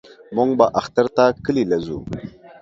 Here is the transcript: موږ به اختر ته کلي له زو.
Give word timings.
موږ 0.35 0.49
به 0.59 0.65
اختر 0.79 1.05
ته 1.15 1.23
کلي 1.45 1.63
له 1.71 1.77
زو. 1.85 1.97